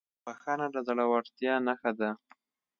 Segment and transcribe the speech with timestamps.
[0.23, 2.09] بښنه د زړهورتیا نښه ده.